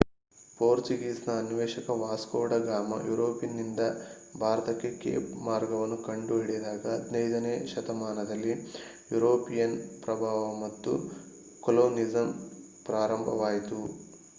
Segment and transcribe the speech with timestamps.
[0.57, 3.81] Portuguese ನ ಅನ್ವೇಷಕ Vasco da Gama ಯುರೋಪಿನಿಂದ
[4.35, 6.85] ಭಾರತಕ್ಕೆ ಕೇಪ್ ಮಾರ್ಗವನ್ನು ಕಂಡುಹಿಡಿದಾಗ
[7.11, 8.53] 15ನೇ ಶತಮಾನದಲ್ಲಿ
[9.11, 9.77] ಯುರೋಪಿಯನ್
[10.05, 10.93] ಪ್ರಭಾವ ಮತ್ತು
[11.63, 12.29] ಕೊಲೊನಿಸಂ
[12.85, 13.81] ಪ್ರಾರಂಭವಾಯಿತು